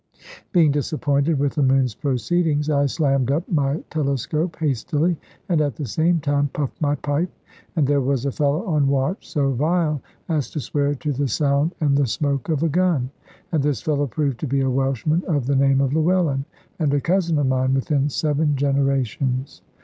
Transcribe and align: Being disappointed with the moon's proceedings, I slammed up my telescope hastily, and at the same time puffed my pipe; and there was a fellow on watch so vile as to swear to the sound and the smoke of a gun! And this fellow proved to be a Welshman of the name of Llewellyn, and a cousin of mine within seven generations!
Being 0.51 0.71
disappointed 0.71 1.37
with 1.37 1.53
the 1.53 1.61
moon's 1.61 1.93
proceedings, 1.93 2.71
I 2.71 2.87
slammed 2.87 3.29
up 3.29 3.47
my 3.47 3.83
telescope 3.91 4.55
hastily, 4.59 5.15
and 5.47 5.61
at 5.61 5.75
the 5.75 5.85
same 5.85 6.19
time 6.19 6.47
puffed 6.53 6.81
my 6.81 6.95
pipe; 6.95 7.29
and 7.75 7.85
there 7.85 8.01
was 8.01 8.25
a 8.25 8.31
fellow 8.31 8.65
on 8.65 8.87
watch 8.87 9.29
so 9.29 9.51
vile 9.51 10.01
as 10.27 10.49
to 10.49 10.59
swear 10.59 10.95
to 10.95 11.11
the 11.13 11.27
sound 11.27 11.75
and 11.79 11.95
the 11.95 12.07
smoke 12.07 12.49
of 12.49 12.63
a 12.63 12.67
gun! 12.69 13.11
And 13.51 13.61
this 13.61 13.83
fellow 13.83 14.07
proved 14.07 14.39
to 14.39 14.47
be 14.47 14.61
a 14.61 14.71
Welshman 14.71 15.23
of 15.25 15.45
the 15.45 15.55
name 15.55 15.81
of 15.81 15.93
Llewellyn, 15.93 16.45
and 16.79 16.91
a 16.95 16.99
cousin 16.99 17.37
of 17.37 17.45
mine 17.45 17.75
within 17.75 18.09
seven 18.09 18.55
generations! 18.55 19.61